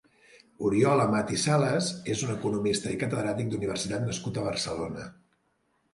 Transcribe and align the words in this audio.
Oriol 0.67 1.01
Amat 1.03 1.33
i 1.35 1.37
Salas 1.41 1.91
és 2.15 2.23
un 2.27 2.33
economista 2.37 2.95
i 2.95 2.99
catedràtic 3.05 3.53
d'universitat 3.53 4.11
nascut 4.11 4.41
a 4.43 4.47
Barcelona. 4.51 5.07